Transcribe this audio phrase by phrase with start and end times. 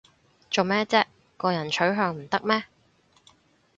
[0.49, 1.05] 做咩唧
[1.37, 2.63] 個人取向唔得咩